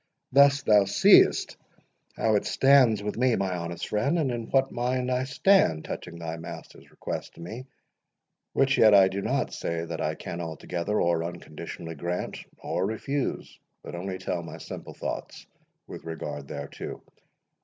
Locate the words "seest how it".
0.85-2.45